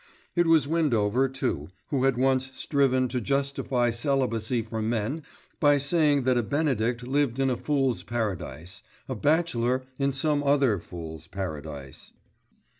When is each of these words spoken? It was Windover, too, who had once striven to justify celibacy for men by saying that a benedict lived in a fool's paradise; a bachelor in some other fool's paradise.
It 0.35 0.47
was 0.47 0.67
Windover, 0.67 1.29
too, 1.29 1.69
who 1.89 2.05
had 2.05 2.17
once 2.17 2.49
striven 2.57 3.07
to 3.09 3.21
justify 3.21 3.91
celibacy 3.91 4.63
for 4.63 4.81
men 4.81 5.21
by 5.59 5.77
saying 5.77 6.23
that 6.23 6.39
a 6.39 6.41
benedict 6.41 7.05
lived 7.05 7.37
in 7.37 7.51
a 7.51 7.55
fool's 7.55 8.01
paradise; 8.01 8.81
a 9.07 9.13
bachelor 9.13 9.83
in 9.99 10.11
some 10.11 10.41
other 10.41 10.79
fool's 10.79 11.27
paradise. 11.27 12.13